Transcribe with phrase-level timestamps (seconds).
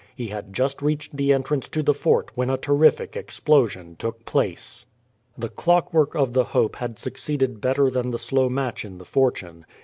[0.15, 4.87] He had just reached the entrance to the fort when a terrific explosion took place.
[5.37, 9.63] The clockwork of the Hope had succeeded better than the slow match in the Fortune.